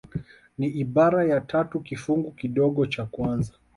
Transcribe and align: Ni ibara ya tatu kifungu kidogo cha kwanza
Ni 0.59 0.67
ibara 0.83 1.21
ya 1.31 1.39
tatu 1.51 1.75
kifungu 1.87 2.31
kidogo 2.31 2.85
cha 2.85 3.05
kwanza 3.05 3.53